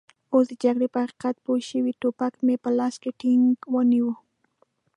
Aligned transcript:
اوس 0.33 0.45
د 0.49 0.53
جګړې 0.63 0.87
په 0.93 0.99
حقیقت 1.03 1.35
پوه 1.45 1.59
شوي، 1.69 1.93
ټوپک 2.01 2.33
مې 2.45 2.55
په 2.63 2.69
لاس 2.77 2.95
کې 3.01 3.11
ټینګ 3.19 3.55
ونیو. 3.73 4.09